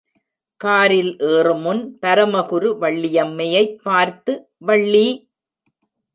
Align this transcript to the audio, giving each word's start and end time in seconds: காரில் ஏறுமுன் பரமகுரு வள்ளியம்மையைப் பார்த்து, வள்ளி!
காரில் 0.61 1.19
ஏறுமுன் 1.27 1.99
பரமகுரு 2.01 2.69
வள்ளியம்மையைப் 2.81 3.75
பார்த்து, 3.83 4.35
வள்ளி! 4.59 5.07